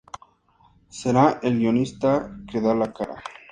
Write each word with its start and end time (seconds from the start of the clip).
Será 0.99 1.37
el 1.43 1.59
guionista 1.59 2.17
que 2.51 2.59
da 2.67 2.73
la 2.81 2.91
cara. 3.01 3.23